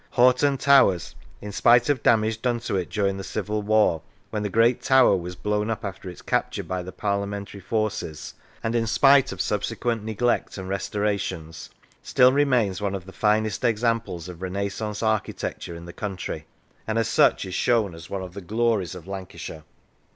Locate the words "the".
3.17-3.23, 4.41-4.49, 6.81-6.91, 13.05-13.13, 15.85-15.93, 18.33-18.41